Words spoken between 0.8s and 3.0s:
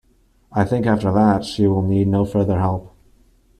after that she will need no further help.